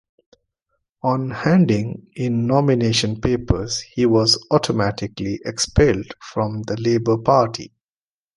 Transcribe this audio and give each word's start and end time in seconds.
On 1.03 1.29
handing 1.29 2.07
in 2.15 2.47
nomination 2.47 3.21
papers 3.21 3.81
he 3.81 4.07
was 4.07 4.43
automatically 4.49 5.39
expelled 5.45 6.11
from 6.23 6.63
the 6.63 6.75
Labour 6.81 7.19
Party. 7.19 7.71